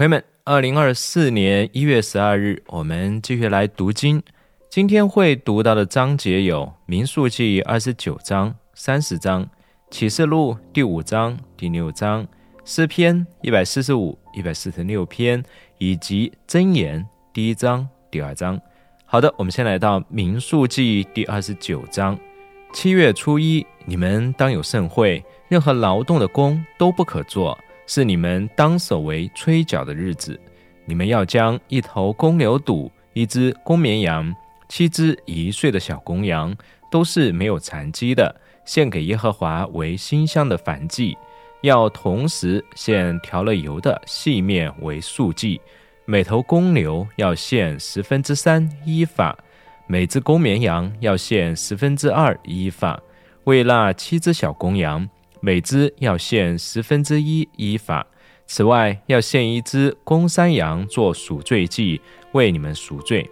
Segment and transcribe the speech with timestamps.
[0.00, 4.22] 朋友们，二零二四年一月十二日，我们继续来读经。
[4.70, 9.44] 今天会读到的章节有《民数记》二十九章、三十章，
[9.90, 12.24] 《启示录》第五章、第六章，
[12.64, 15.44] 《诗篇》一百四十五、一百四十六篇，
[15.76, 17.02] 以及《箴言》
[17.34, 18.58] 第一章、第二章。
[19.04, 22.18] 好的，我们先来到《民数记》第二十九章。
[22.72, 27.58] 七月初一，你们当有盛会，任何劳动的工都不可做。
[27.92, 30.38] 是你们当守为吹角的日子，
[30.84, 34.32] 你们要将一头公牛犊、一只公绵羊、
[34.68, 36.56] 七只一岁的小公羊，
[36.88, 38.32] 都是没有残疾的，
[38.64, 41.16] 献给耶和华为馨香的燔祭；
[41.62, 45.60] 要同时献调了油的细面为素祭。
[46.04, 49.36] 每头公牛要献十分之三依法，
[49.88, 53.02] 每只公绵羊要献十分之二依法。
[53.46, 55.10] 为那七只小公羊。
[55.40, 58.06] 每只要献十分之一依法，
[58.46, 62.00] 此外要献一只公山羊做赎罪祭，
[62.32, 63.28] 为你们赎罪。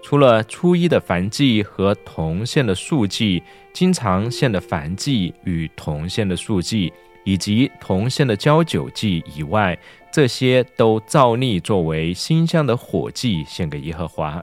[0.00, 3.42] 除了初一的燔祭和同献的素祭，
[3.72, 6.92] 经常献的燔祭与同献的素祭，
[7.24, 9.76] 以及同献的交酒祭以外，
[10.12, 14.42] 这些都照例作为馨香的火祭献给耶和华。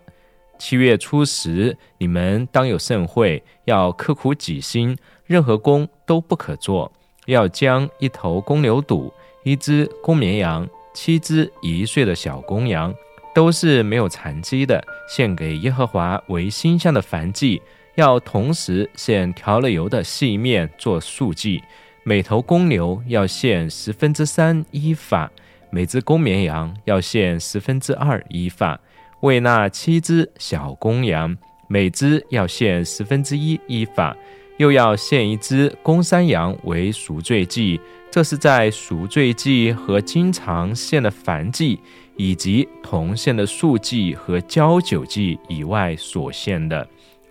[0.59, 6.91] 七月初十，你们当有盛会，要刻苦己心，任何工都不可做。
[7.25, 9.11] 要将一头公牛犊、
[9.43, 12.93] 一只公绵羊、七只一岁的小公羊，
[13.33, 17.61] 都是没有残疾的，献给耶和华为馨香的燔祭。
[17.95, 21.63] 要同时献调了油的细面做素祭。
[22.03, 25.31] 每头公牛要献十分之三依法，
[25.69, 28.79] 每只公绵羊要献十分之二依法。
[29.21, 31.35] 为那七只小公羊，
[31.67, 34.15] 每只要献十分之一依法。
[34.57, 41.79] 又要献一只公山羊为赎罪祭，这是在赎罪祭和经常献的燔祭，
[42.15, 46.87] 以及同献的素祭和交酒祭以外所献的。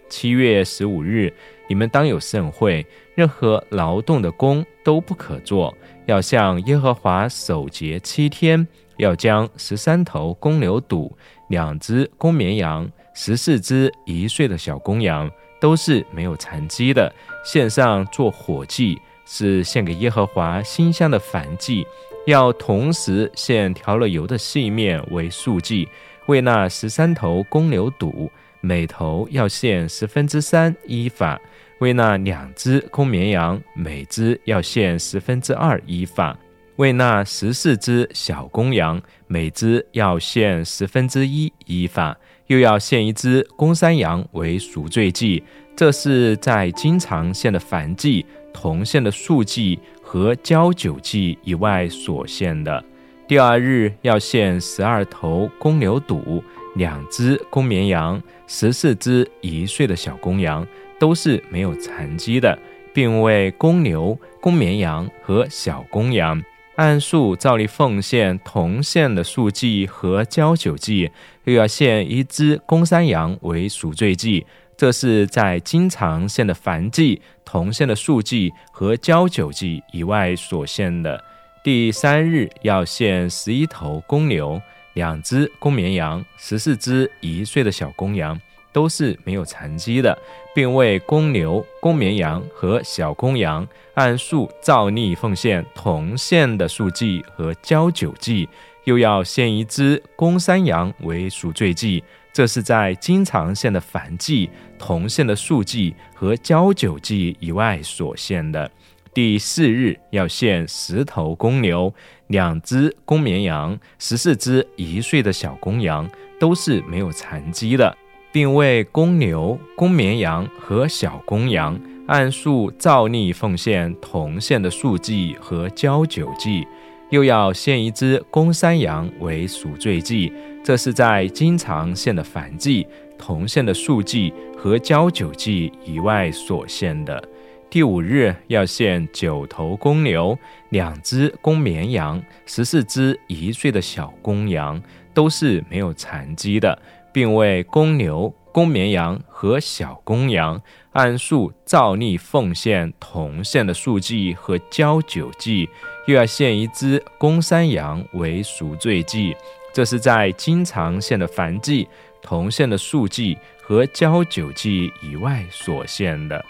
[0.08, 1.32] 七月十五日，
[1.68, 5.74] 你们当有盛会，任何劳动的工都不可做，
[6.06, 8.66] 要向耶和华守节七天。
[8.96, 11.10] 要将十三头公牛犊、
[11.48, 15.28] 两只公绵羊、十四只一岁的小公羊。
[15.64, 17.10] 都是没有残疾的，
[17.42, 21.86] 献上做火祭，是献给耶和华馨香的燔祭。
[22.26, 25.88] 要同时献调了油的细面为素祭。
[26.26, 28.28] 为那十三头公牛犊，
[28.60, 31.38] 每头要献十分之三依法；
[31.78, 36.36] 为那两只公绵羊，每只要献十分之二依法；
[36.76, 42.14] 为那十四只小公羊，每只要献十分之一依法。
[42.46, 45.42] 又要献一只公山羊为赎罪祭，
[45.74, 52.84] 这是在经常献的燔祭、同献的素祭和交酒祭以外所献的。
[53.26, 56.42] 第二日要献十二头公牛犊、
[56.76, 60.66] 两只公绵羊、十四只一岁的小公羊，
[60.98, 62.58] 都是没有残疾的，
[62.92, 66.42] 并为公牛、公绵羊和小公羊。
[66.76, 71.08] 按数照例奉献同献的数祭和交酒祭，
[71.44, 74.44] 又要献一只公山羊为赎罪祭，
[74.76, 81.22] 这是在经常献的燔祭、同献的数祭和交酒祭以外所献的。
[81.62, 84.60] 第三日要献十一头公牛、
[84.94, 88.40] 两只公绵羊、十四只一岁的小公羊。
[88.74, 90.18] 都是没有残疾的，
[90.52, 98.48] 并为公牛、公绵羊和小公羊按数照例奉献同献的数祭和交酒祭，
[98.82, 102.02] 又要献一只公山羊为赎罪祭，
[102.32, 108.68] 这是在经常献的燔祭、同献的数祭和交酒祭以外所献的。
[109.14, 111.94] 第四日要献十头公牛、
[112.26, 117.96] 两只公绵羊、十四只一岁的小公羊，都是没有残疾的。
[118.34, 126.66] 并为公牛、公绵羊和小公羊按数照例奉献同献的素祭和交酒祭，
[127.10, 130.32] 又要献一只公山羊为赎罪祭，
[130.64, 132.84] 这是在经常献的燔祭、
[133.16, 137.22] 同献的素祭和交酒祭以外所献的。
[137.70, 140.36] 第五日要献九头公牛、
[140.70, 144.82] 两只公绵羊、十四只一岁的小公羊，
[145.14, 146.76] 都是没有残疾的。
[147.14, 150.60] 并为公牛、公绵羊和小公羊
[150.92, 155.68] 按数照例奉献同献的数祭和交酒祭，
[156.08, 159.36] 又要献一只公山羊为赎罪祭，
[159.72, 161.88] 这是在经常献的燔祭、
[162.20, 166.44] 同献的数祭和交酒祭以外所献的。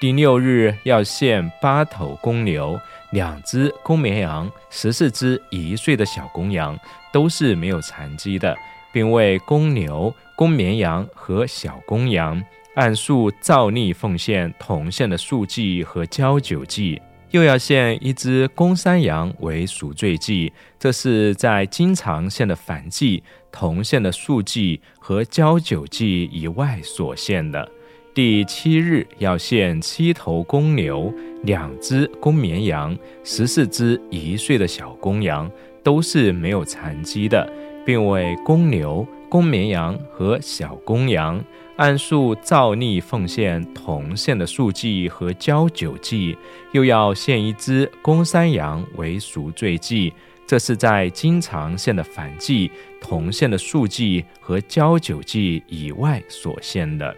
[0.00, 2.78] 第六日要献八头公牛、
[3.12, 6.78] 两只公绵羊、十四只一岁的小公羊。
[7.12, 8.54] 都是没有残疾的，
[8.96, 12.42] 并为公牛、公绵羊和小公羊
[12.76, 16.98] 按数照例奉献同献的数祭和交酒祭。
[17.32, 23.22] 又要献一只公山羊为赎罪祭，这是在经常献的反祭、
[23.52, 27.68] 同献的数祭和交酒祭以外所献的。
[28.14, 35.50] 第七日要献七头公牛、两只公绵羊、十四只一岁的小公羊，
[35.84, 37.46] 都是没有残疾的，
[37.86, 41.42] 并为公牛、公绵羊和小公羊。
[41.76, 46.36] 按数照例奉献铜线的数祭和交酒祭，
[46.72, 50.12] 又要献一只公山羊为赎罪祭，
[50.46, 57.14] 这是在经常献的反祭、铜线的数祭和交酒祭以外所献的。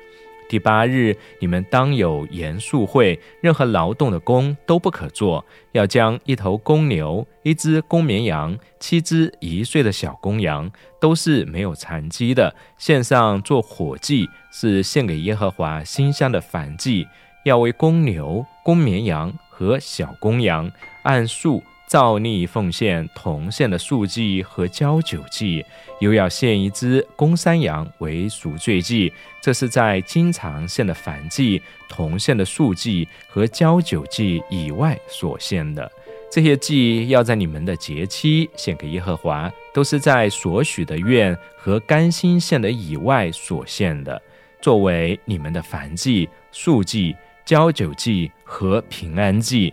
[0.48, 5.44] 第八日，你们当有严肃会，任何劳动的工都不可做。
[5.72, 17.06] 要将一头公牛、一只公绵羊、七只一岁的小公羊，都是没有残疾的，献上做火祭，是献给耶和华馨香的燔祭。
[17.44, 20.70] 要为公牛、公绵羊和小公羊
[21.02, 21.62] 按数。
[21.88, 25.64] 照例奉献同献的素祭和交酒祭，
[26.00, 35.90] 又要献一只公山羊为赎罪祭，这是在经常献的反祭、同献的素祭和交酒祭以外所献的。
[36.30, 44.20] 这些祭要在你们的节期献给耶和华，都是在所许的愿和甘心献的以外所献的，
[44.60, 49.72] 作为你们的反祭、素祭、交酒祭和平安祭。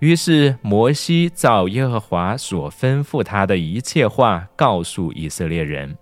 [0.00, 5.96] 于是摩西照耶和华所吩咐他的一切话，告诉以色列人。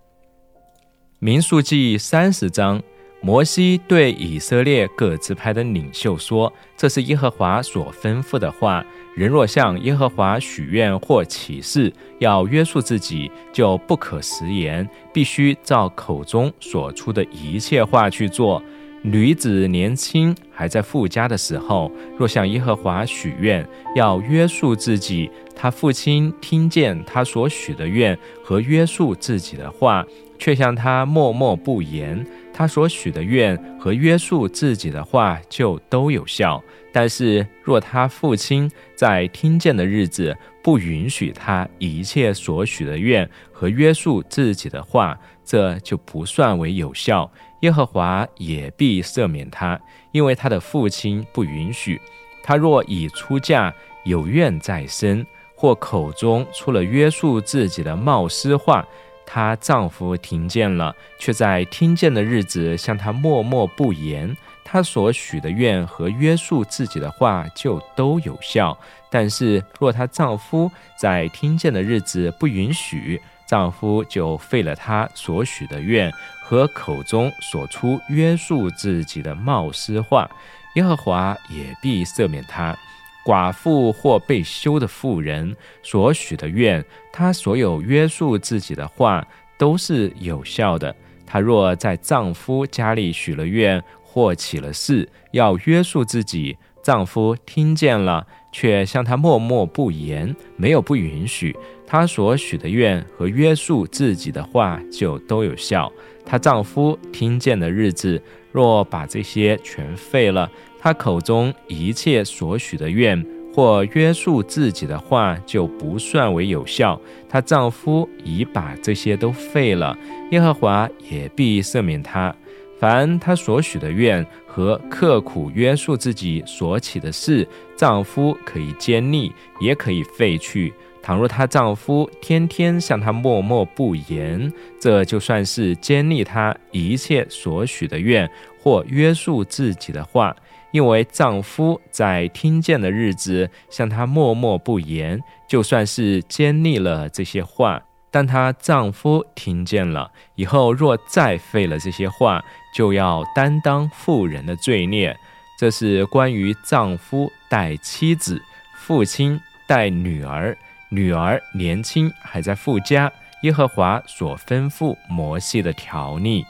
[1.21, 2.83] 民数记三十章，
[3.21, 8.85] 摩西对以色列各支派的领袖说：“这是耶和华所吩咐的话。
[9.15, 18.61] 人若向耶和华许愿或起誓，要约束自己，就不可食言，必须照口中所出的一切话去做。”
[19.07, 30.03] 女子年轻还在富家的时候，若向耶和华许愿，要约束自己，他父亲听见他所许的愿和约束自己的话，
[30.39, 36.63] 却向他默默不言，他所许的愿和约束自己的话就都有效。
[36.91, 47.31] 但是若他父亲在听见的日子不允许他一切所许的愿和约束自己的话，这就不算为有效。
[47.65, 49.81] 耶和华也必赦免他，
[50.13, 51.99] 因为他的父亲不允许。
[52.43, 53.73] 他若已出嫁，
[54.05, 55.27] 有怨在身，
[55.57, 58.87] 或口中出了约束自己的冒失话，
[59.25, 68.79] 她丈夫听见了，却在听见的日子向她默默不言，她所许的愿和约束自己的话就都有效。
[69.11, 76.11] 但是若她丈夫在听见的日子不允许，丈夫就废了他所许的愿
[76.43, 80.31] 和口中所出约束自己的冒失话，
[80.77, 82.77] 耶和华也必赦免他。
[83.25, 89.27] 寡妇或被休的妇人所许的愿，她所有约束自己的话
[89.57, 90.95] 都是有效的。
[91.27, 98.27] 她若在丈夫家里许了愿或起了誓，要约束自己，丈夫听见了。
[98.57, 101.57] 却向她默默不言，没有不允许
[101.95, 105.93] 她所许的愿和约束自己的话就都有效。
[106.27, 117.01] 她丈夫听见的日子，若把这些全废了，她口中一切所许的愿或约束自己的话就不算为有效。
[117.29, 119.97] 她丈夫已把这些都废了，
[120.33, 122.35] 耶和华也必赦免她。
[122.77, 130.75] 凡她所许的愿和刻苦约束自己所起的事，丈夫可以坚立，也可以废去。
[131.05, 140.35] 倘若她丈夫天天向她默默不言，这就算是坚立她一切所许的愿或约束自己的话，
[140.71, 147.83] 因为丈夫在听见的日子向她默默不言，就算是坚立了这些话。
[148.11, 152.43] 但她丈夫听见了以后，若再废了这些话，
[152.75, 155.15] 就要担当妇人的罪孽。
[155.59, 158.41] 这是关于丈夫带妻子、
[158.75, 160.57] 父亲带女儿、
[160.95, 163.11] 女儿年轻还在富家，
[163.43, 166.47] 耶和华所吩咐摩西的条例。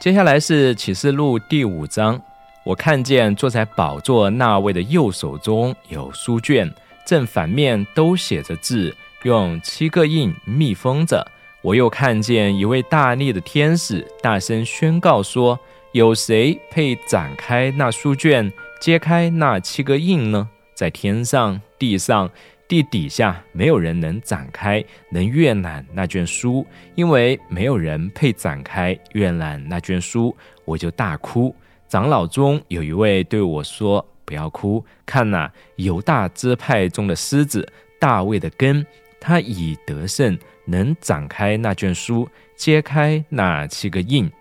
[0.00, 2.20] 接下来是启示录第五章，
[2.64, 6.72] 我看见坐在宝座那位的右手中有书卷，
[7.06, 8.96] 正反面都写着字。
[9.24, 11.24] 用七个印密封着。
[11.60, 15.56] 我又看见一位大力的天使大声宣告说
[15.92, 20.48] ：“有谁配展开那书卷，揭开那七个印呢？
[20.74, 22.28] 在天上、地上、
[22.72, 31.54] 地底下没有人能展开、能阅览那卷书，因为没有人配展开、阅览那卷书，我就大哭。
[31.86, 38.86] 长老中有一位对我说：“不要哭，看那犹大支派中的狮子大卫的根，
[39.20, 42.26] 他已得胜，能展开那卷书，
[42.56, 44.32] 揭开那七个印。”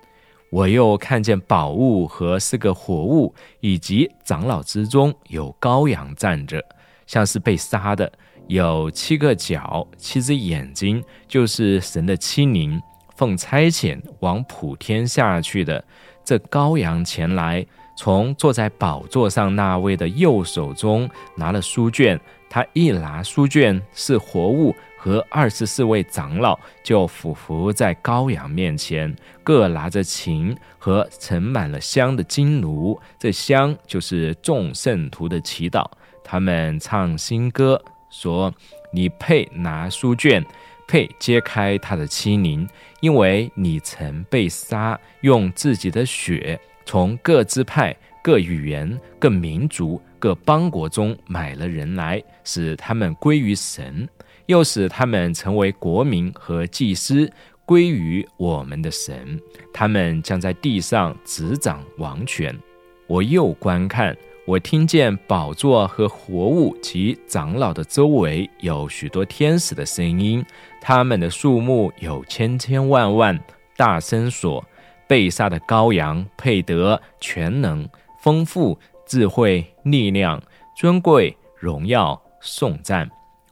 [0.49, 6.63] 我又看见宝物和四个活物，以及长老之中有羔羊站着，
[7.11, 8.09] 像是被杀的，
[8.47, 12.81] 有七个角、七只眼睛，就是神的七灵，
[13.17, 15.83] 奉差遣往普天下去的。
[16.23, 17.65] 这羔羊前来，
[17.97, 22.17] 从坐在宝座上那位的右手中拿了书卷。
[22.49, 29.13] 他一拿书卷，是活物和二十四位长老就俯伏在羔羊面前，
[29.43, 32.97] 各拿着琴和盛满了香的金炉。
[33.19, 35.85] 这香就是众圣徒的祈祷。
[36.31, 38.53] 他们唱新歌，说
[38.93, 40.41] ：“你配拿书卷。”
[40.87, 42.65] 配揭开他的欺凌，
[43.01, 54.07] 因为你曾被杀，用自己的血从各支派、各语言、各民族、各邦国中买了人来，使他们归于神，
[54.45, 57.29] 又使他们成为国民和祭司，
[57.65, 59.37] 归于我们的神。
[59.73, 62.57] 他们将在地上执掌王权。
[63.05, 64.15] 我又观看。
[64.45, 70.43] 我听见宝座和活物及长老的周围有许多天使的声音，
[70.81, 73.39] 他们的数目有千千万万，
[73.77, 74.65] 大声说
[75.07, 77.87] ：“被杀的羔羊配得全能、
[78.19, 80.41] 丰富、智慧、力量、
[80.75, 83.07] 尊贵、荣耀、颂赞。”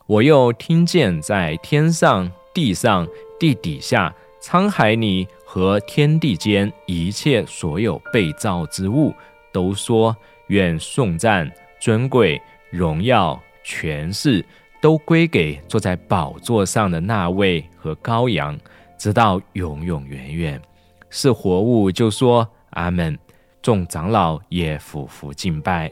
[0.07, 3.07] 我又听见在天上、地上、
[3.39, 9.13] 地底下、沧海里和天地间一切所有被造之物，
[9.53, 10.17] 都说。
[10.49, 12.39] 愿颂赞、尊贵、
[12.69, 14.45] 荣耀、权势
[14.79, 18.55] 都归给坐在宝座上的那位和羔羊，
[18.97, 20.61] 直到永永远远。
[21.09, 23.17] 是活物就说阿门。
[23.61, 25.91] 众长老也俯伏敬拜。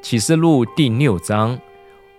[0.00, 1.60] 启示录第六章。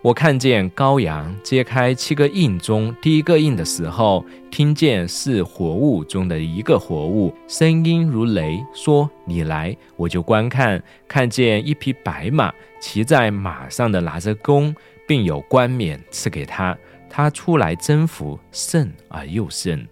[0.04, 14.76] 我看见羔羊揭开七个印中第一个印的时候，听见是活物中的一个活物，声音如雷，说：“你来。”我就观看，看见一匹白马，骑在马上的拿着弓，
[15.08, 16.76] 并有冠冕赐给他。
[17.08, 19.86] 他出来征服，胜而又胜。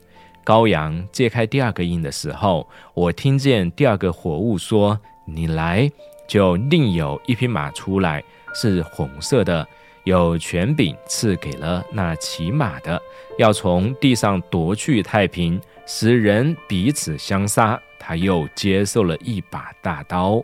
[0.44, 5.88] 羔羊揭开第二个印的时候，我听见第二个活物说：“你来。”
[6.28, 8.24] 就另有一匹马出来，
[8.56, 9.68] 是红色的。
[10.04, 13.02] 有权柄赐给了那骑马的，
[13.38, 17.80] 要从地上夺去太平，使人彼此相杀。
[18.00, 20.44] 他又接受了一把大刀。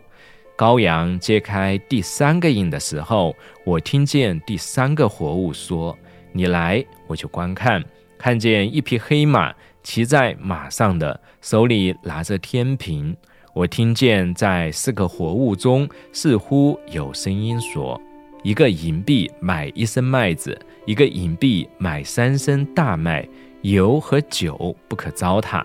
[0.56, 3.34] 羔羊揭开第三个印的时候，
[3.64, 5.96] 我听见第三个活物说
[6.32, 7.82] ：“你来，我就观看。
[8.16, 13.16] 看见一匹黑马，骑在马上的，手里拿着天平。
[13.52, 18.00] 我听见在四个活物中，似乎有声音说。”
[18.42, 23.28] 一个银币买一升麦子，一个银币买三升大麦，
[23.62, 25.62] 油和酒不可糟蹋。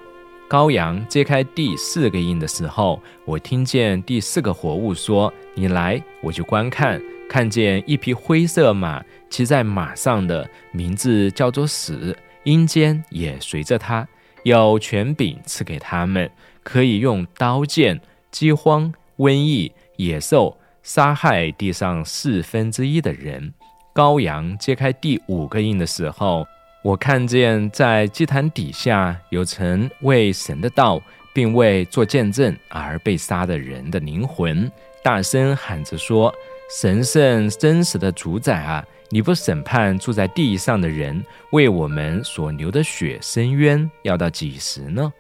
[0.50, 7.02] 羔羊揭开第四个印的时候，我听见第四个活物说：“你来，我就观看。
[7.30, 14.06] 看见一匹灰色马，骑在马上的名字叫做死，阴间也随着他，
[14.44, 16.30] 有权柄赐给他们，
[16.64, 18.02] 可以用刀剑、
[18.32, 23.54] 饥荒、瘟疫、野兽。”杀害地上四分之一的人。
[23.94, 26.48] 羔羊揭开第五个印的时候，
[26.84, 31.02] 我看见在祭坛底下有曾为神的道，
[31.34, 34.72] 并为做见证而被杀的人的灵魂，
[35.04, 36.34] 大声喊着说
[36.80, 41.22] ：“神圣真实的主宰啊，你不审判住在地上的人，
[41.52, 45.12] 为我们所流的血伸冤，要到几时呢？”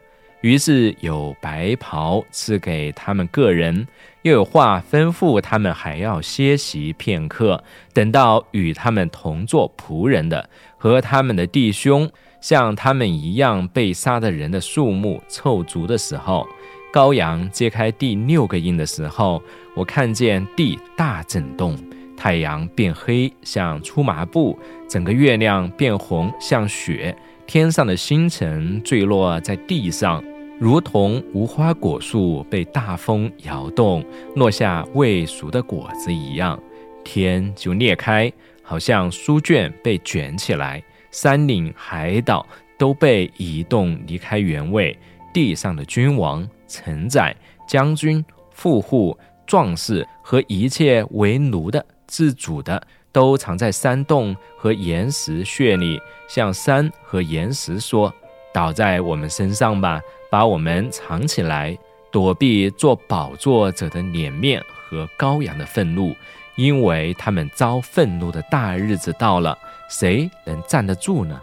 [0.41, 3.87] 于是有白袍赐给他们个人，
[4.23, 16.47] 又有话吩咐他们还要歇息片刻，等到与他们同做仆人的和他们的弟兄像他们一样被杀的人的数目凑足的时候，
[16.91, 19.41] 羔羊揭开第六个印的时候，
[19.75, 21.77] 我看见地大震动，
[22.17, 24.57] 太阳变黑像粗麻布，
[24.89, 30.23] 整个月亮变红像雪，天上的星辰坠落在地上。
[30.61, 36.61] 如同无花果树被大风摇动，落下未熟的果子一样，
[37.03, 40.79] 天就裂开，好像书卷被卷起来。
[41.09, 42.45] 山岭海岛
[42.77, 44.95] 都被移动离开原位，
[45.33, 47.35] 地上的君王、臣宰、
[47.67, 52.79] 将军、富户、壮士和一切为奴的、自主的，
[53.11, 55.99] 都藏在山洞和岩石穴里，
[56.29, 58.13] 向山和岩石说
[58.53, 61.77] ：“倒在我们身上吧，把我们藏起来，
[62.11, 66.15] 躲避做宝座者的脸面和羔羊的愤怒，
[66.55, 69.57] 因为他们遭愤怒的大日子到了，
[69.89, 71.39] 谁能站得住呢？”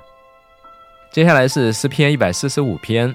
[1.11, 3.15] 接下来是诗篇一百四十五篇，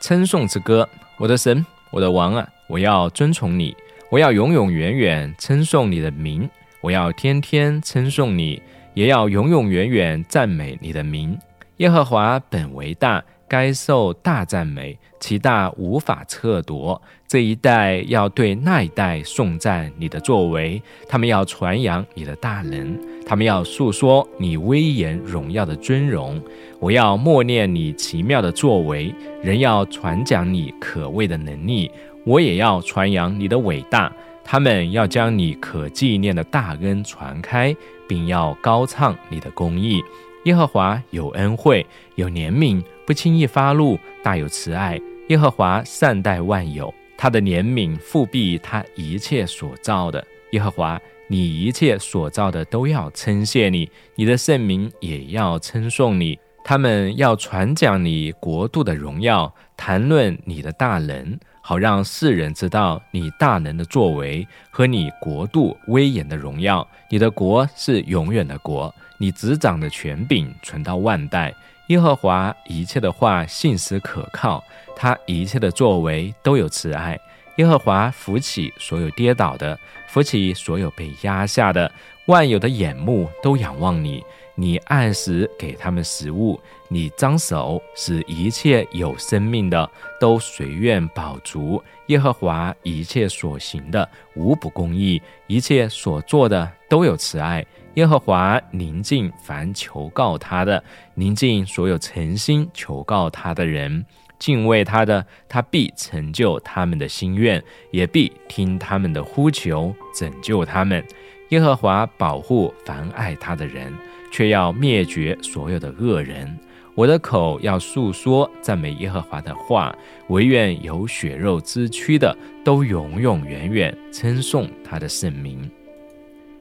[0.00, 0.88] 称颂之歌。
[1.18, 3.76] 我的神，我的王啊，我要尊崇你，
[4.10, 6.48] 我要永永远远称颂你的名，
[6.80, 8.60] 我要天天称颂你，
[8.94, 11.38] 也要永永远远赞美你的名。
[11.76, 13.22] 耶和华本为大。
[13.48, 17.00] 该受大赞美，其大无法测夺。
[17.26, 26.40] 这一代要对那一代颂赞你的作为，他们要传扬你的大能，他们要诉说你威严荣耀的尊荣。
[26.78, 31.90] 我要默念你奇妙的作为，人要传讲你可畏的能力。
[32.24, 34.10] 我也要传扬你的伟大，
[34.44, 37.74] 他们要将你可纪念的大恩传开，
[38.08, 40.02] 并要高唱你的公义。
[40.44, 41.86] 耶和华有恩惠，
[42.16, 42.82] 有怜悯。
[43.06, 45.00] 不轻易发怒，大有慈爱。
[45.28, 50.22] 耶和华善待万有，他的怜悯复庇他一切所造的。
[50.52, 56.38] 耶和华，你一切所造的都要称谢你，你的圣名也要称颂你。
[56.62, 66.86] 他们要传讲你国度的荣耀，谈论你的大能，好让世人知道你大能的作为和你国度威严的荣耀。
[67.10, 71.50] 你的国是永远的国，你执掌的权柄存到万代。
[71.86, 74.62] 耶和华一切的话信实可靠，
[74.94, 77.18] 他一切的作为都有慈爱。
[77.56, 79.78] 耶和华扶起所有跌倒的，
[80.08, 81.90] 扶起所有被压下的，
[82.26, 84.22] 万有的眼目都仰望你。
[84.56, 89.90] 你按时给他们食物，你张手使一切有生命的
[90.20, 91.82] 都随愿饱足。
[92.08, 97.64] 耶和华一切所行的无不公义，一切所做的都有慈爱。
[97.94, 100.82] 耶和华宁静凡求告他的，
[101.14, 104.04] 宁静所有诚心求告他的人，
[104.36, 111.04] 敬畏他的，他必成就他们的心愿，也必听他们的呼求，拯救他们。
[111.50, 113.92] 耶和华保护凡爱他的人，
[114.32, 116.58] 却要灭绝所有的恶人。
[116.96, 119.96] 我的口要诉说赞美耶和华的话，
[120.28, 125.70] 唯愿有血肉之躯的都永永远远称颂他的圣名。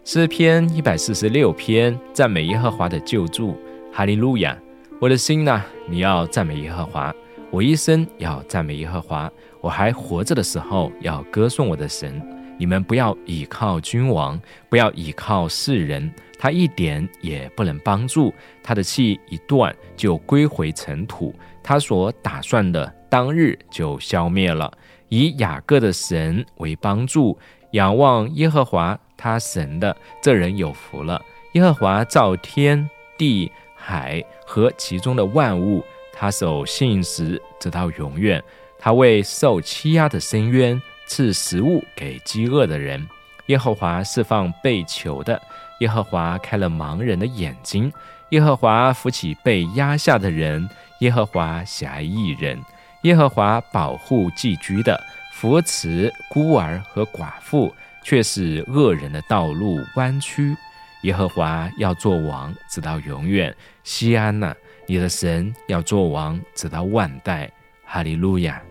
[0.06, 3.58] 诗篇一百四十六篇，赞美耶和华的救助，
[3.90, 4.58] 哈利路亚！
[5.00, 7.16] 我的心呐，你要赞美耶和华，
[7.50, 9.32] 我一生要赞美耶和华。
[9.62, 12.22] 我还活着的时候，要歌颂我的神。
[12.58, 14.38] 你们不要倚靠君王，
[14.68, 18.34] 不要倚靠世人，他一点也不能帮助。
[18.62, 24.70] 他的气一断，就归回尘土；他所打算的，当日就消灭了。
[25.08, 27.38] 以雅各的神为帮助，
[27.72, 29.00] 仰望耶和华。
[29.18, 31.22] 他神的这人有福了。
[31.54, 38.44] 耶和华造天地海和其中的万物，他守信实直到永远。
[38.80, 43.08] 他为受欺压的深渊赐食物给饥饿的人。
[43.48, 45.42] 耶和华释放被囚的。
[45.80, 47.92] 耶和华开了盲人的眼睛。
[48.30, 50.70] 耶和华扶起被压下的人。
[51.00, 52.60] 耶和华喜爱义人。
[53.04, 55.00] 耶和华保护寄居的，
[55.34, 57.74] 扶持孤儿和寡妇。
[58.04, 60.56] 却使恶人的道路弯曲。
[61.04, 63.54] 耶和华要做王，直到永远。
[63.84, 64.56] 西安呐，
[64.88, 67.52] 你的神要做王，直到万代。
[67.86, 68.62] 哈利路亚。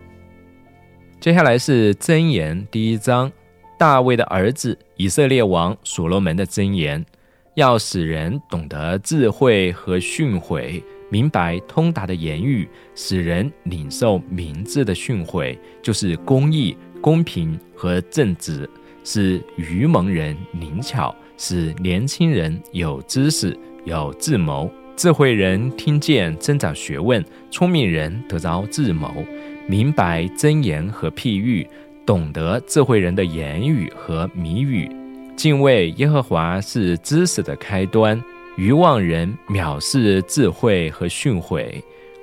[1.21, 3.31] 接下来是箴言第一章，
[3.79, 7.05] 大卫的儿子以色列王所罗门的箴言，
[7.55, 18.68] 要使人懂得智慧和训诲，明白通达的言语，使人领受明智的训诲，就是公义、公平和正直。
[19.05, 29.25] 使愚蒙人灵巧，使年轻人有知识、有智谋；智慧人听见增长学问，聪明人得着智谋，
[29.67, 31.67] 明白真言和譬喻，
[32.07, 34.91] 懂得智慧人的言语和谜语。
[35.37, 38.23] 敬畏耶和华是知识的开端，
[38.57, 41.67] 愚妄人藐视智慧和训诲。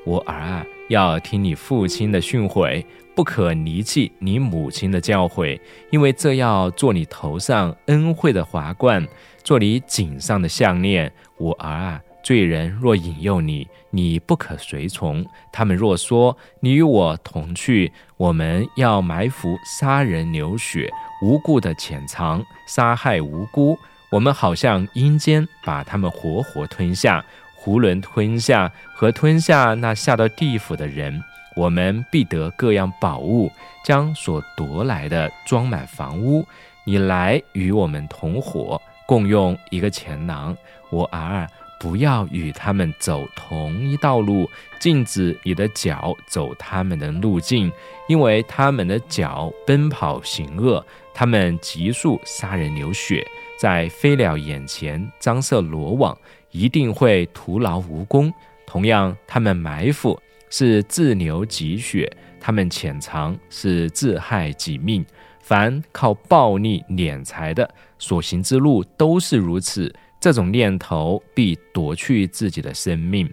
[0.06, 2.84] 我儿啊，要听你父亲的训诲。
[3.20, 5.60] 不可离弃你母亲的教诲，
[5.92, 9.06] 因为这要做你头上恩惠的华冠，
[9.44, 11.12] 做你颈上的项链。
[11.38, 20.90] 我儿啊，罪人若引诱你，你不可随从；他们若说你与我同去，我们要埋伏杀人流血，
[21.22, 23.78] 无故的潜藏杀害无辜。
[24.14, 27.26] 我们好像阴间把他们活活吞下，
[27.62, 31.22] 囫囵吞下和吞下那下到地府的人。
[31.60, 33.52] 我们必得各样宝物，
[33.84, 36.48] 将所夺来的装满房屋。
[36.86, 40.56] 你来与我们同伙，共用一个钱囊。
[40.90, 41.46] 我儿，
[41.78, 47.70] 不要与他们走同一道路，禁止你的脚走他们的路径，
[48.08, 53.28] 因为他们的脚奔跑行恶，他们急速杀人流血，
[53.60, 56.18] 在飞鸟眼前张设罗网，
[56.52, 58.34] 一定会徒劳无功。
[58.66, 60.18] 同样，他们埋伏
[60.50, 65.06] 是自流己血，他们潜藏是自害己命。
[65.40, 69.92] 凡靠暴力敛财的，所行之路都是如此。
[70.20, 73.28] 这种念头必夺去自己的生命。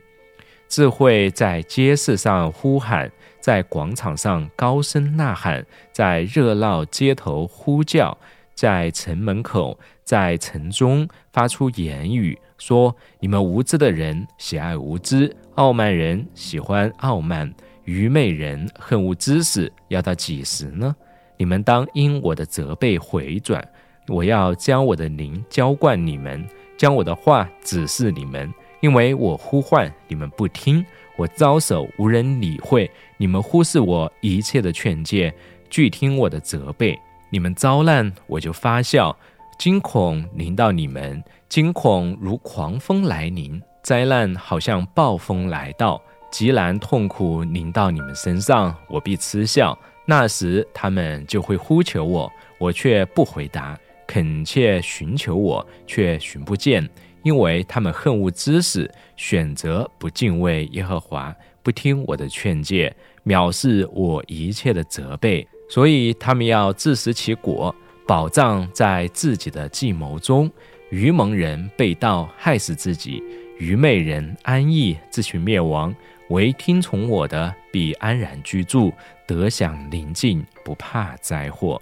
[0.69, 8.17] 智慧在街市上呼喊，在广场上高声呐喊，在热闹街头呼叫，
[8.55, 17.53] 在城门口，在城中发出言语，说：“你们无知的人喜爱无知，傲慢人喜欢傲慢，
[17.85, 20.95] 愚昧人恨恶知识，要到几时呢？”
[21.39, 23.67] 你们当因我的责备回转，
[24.09, 26.47] 我要将我的灵浇灌你们，
[26.79, 30.85] 将我的话指示你们，因为我呼唤你们不听，
[31.17, 35.33] 我招手无人理会，你们忽视我一切的劝诫，
[35.69, 36.99] 拒听我的责备，
[37.31, 39.15] 你们遭难我就发笑，
[39.59, 49.79] 惊恐临到你们，惊恐如狂风来临，灾难好像暴风来到，极难痛苦临到你们身上，我必嗤笑。
[50.07, 56.85] 那时，他们就会呼求我，我却不回答；恳切寻求我，却寻不见，
[57.23, 62.93] 因为他们恨恶知识，选择不敬畏耶和华，不听我的劝诫，
[63.25, 67.73] 藐视我一切的责备，所以他们要自食其果，
[68.05, 70.51] 保障在自己的计谋中。
[70.91, 73.21] 愚蒙人被盗，害死自己；
[73.59, 75.95] 愚昧人安逸，自寻灭亡。
[76.29, 78.93] 唯听从我的，必安然居住，
[79.27, 81.81] 得享宁静，不怕灾祸。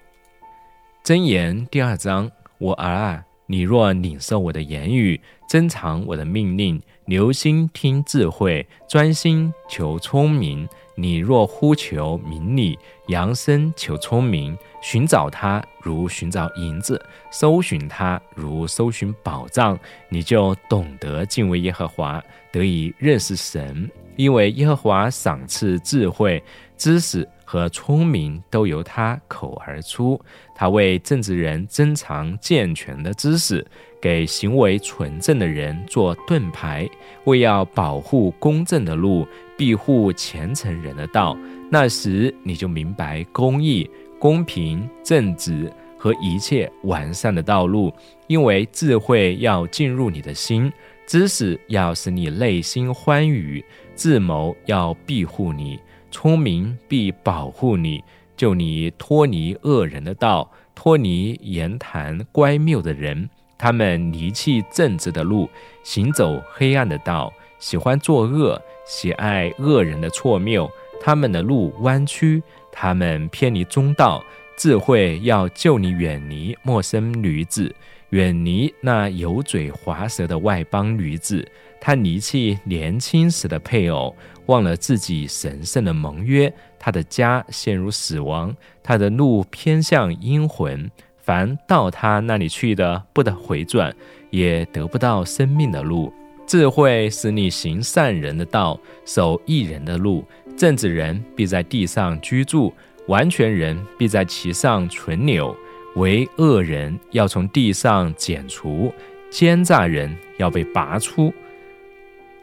[1.02, 10.68] 箴言第二章：我儿啊，你若领受我的言语，珍藏我的命令，留心听智慧，专心求聪明。
[10.96, 19.79] 你若呼求明理，扬声求聪明，寻找他如寻找银子，搜寻他如搜寻宝藏，
[20.11, 23.90] 你就懂得敬畏耶和华，得以认识神。
[24.16, 26.40] 因为耶和华赏赐智慧、
[26.77, 30.20] 知识和聪明，都由他口而出。
[30.55, 33.66] 他为正直人珍藏健全的知识，
[34.03, 36.87] 给行为纯正的人做盾牌，
[37.25, 41.35] 为要保护公正的路，庇护虔诚人的道。
[41.70, 43.90] 那时你就明白公义、
[44.24, 47.92] 公平、正直和一切完善的道路，
[48.26, 50.72] 因为智慧要进入你的心，
[51.06, 53.62] 知识要使你内心欢愉。
[53.94, 55.78] 智谋要庇护你，
[56.10, 58.02] 聪明必保护你，
[58.34, 63.28] 救你脱离恶人的道，脱离言谈乖谬的人。
[63.58, 65.50] 他们离弃正直的路，
[65.82, 70.66] 行走黑暗的道，喜欢作恶，喜爱恶人的错谬。
[71.02, 72.42] 他们的路弯曲，
[72.74, 74.22] 他们偏离中道。
[74.56, 77.74] 智慧要救你远离陌生女子，
[78.10, 81.44] 远离那油嘴滑舌的外邦女子。
[81.80, 84.14] 他离弃年轻时的配偶，
[84.46, 86.52] 忘了自己神圣的盟约。
[86.78, 90.88] 他的家陷入死亡，他的路偏向阴魂。
[91.18, 93.92] 凡到他那里去的，不得回转，
[94.30, 96.12] 也得不到生命的路。
[96.46, 100.22] 智慧使你行善人的道，守义人的路。
[100.57, 102.73] 正直人必在地上居住，
[103.09, 105.57] 完全人必在其上存留。
[105.97, 108.93] 为恶人要从地上剪除，
[109.31, 111.33] 奸诈人要被拔出。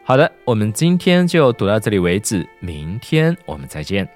[0.04, 4.08] 好的，我们今天就读到这里为止，明天我们再见。